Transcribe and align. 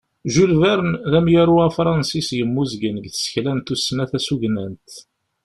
Jules 0.31 0.57
Verne 0.61 0.93
d 1.11 1.13
amyaru 1.19 1.55
afransis 1.67 2.29
yemmuzgen 2.37 2.95
deg 3.03 3.07
tsekla 3.11 3.51
n 3.55 3.59
tussna 3.65 4.05
tasugnant. 4.11 4.89